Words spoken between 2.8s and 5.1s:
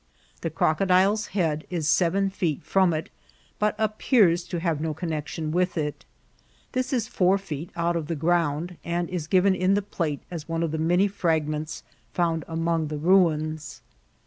it, but appears to have no